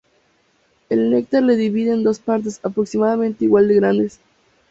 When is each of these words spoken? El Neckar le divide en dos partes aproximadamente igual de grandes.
El 0.89 1.11
Neckar 1.11 1.43
le 1.43 1.55
divide 1.55 1.91
en 1.93 2.01
dos 2.03 2.17
partes 2.17 2.59
aproximadamente 2.63 3.45
igual 3.45 3.67
de 3.67 3.75
grandes. 3.75 4.19